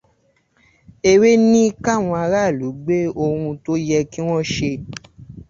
Eré 1.11 1.29
ní 1.51 1.63
káwọn 1.83 2.17
aráàlú 2.23 2.67
gbé 2.83 2.97
ohun 3.23 3.51
tó 3.63 3.73
yẹ 3.87 3.99
kí 4.11 4.19
wọn 4.27 4.43
ṣe. 4.53 4.69